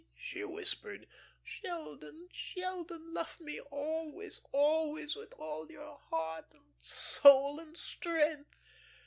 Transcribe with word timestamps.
she 0.17 0.43
whispered. 0.43 1.07
"Sheldon, 1.43 2.27
Sheldon, 2.33 3.13
love 3.13 3.39
me 3.39 3.59
always, 3.69 4.41
always, 4.51 5.15
with 5.15 5.31
all 5.37 5.69
your 5.71 5.99
heart 6.09 6.47
and 6.53 6.73
soul 6.79 7.59
and 7.59 7.77
strength." 7.77 8.49